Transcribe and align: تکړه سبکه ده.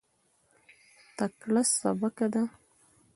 تکړه 1.17 1.61
سبکه 1.79 2.25
ده. 2.33 2.43